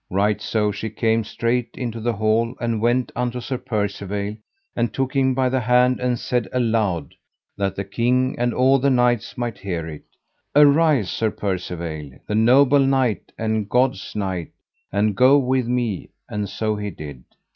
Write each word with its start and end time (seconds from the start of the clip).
Right 0.09 0.41
so 0.41 0.71
she 0.71 0.89
came 0.89 1.23
straight 1.23 1.69
into 1.77 1.99
the 1.99 2.13
hall, 2.13 2.55
and 2.59 2.81
went 2.81 3.11
unto 3.15 3.39
Sir 3.39 3.59
Percivale, 3.59 4.37
and 4.75 4.91
took 4.91 5.15
him 5.15 5.35
by 5.35 5.47
the 5.47 5.59
hand 5.59 5.99
and 5.99 6.17
said 6.17 6.47
aloud, 6.51 7.13
that 7.55 7.75
the 7.75 7.83
king 7.83 8.33
and 8.39 8.51
all 8.51 8.79
the 8.79 8.89
knights 8.89 9.37
might 9.37 9.59
hear 9.59 9.85
it: 9.87 10.05
Arise, 10.55 11.11
Sir 11.11 11.29
Percivale, 11.29 12.13
the 12.25 12.33
noble 12.33 12.79
knight 12.79 13.31
and 13.37 13.69
God's 13.69 14.15
knight, 14.15 14.49
and 14.91 15.15
go 15.15 15.37
with 15.37 15.67
me; 15.67 16.09
and 16.27 16.49
so 16.49 16.77
he 16.77 16.89
did. 16.89 17.23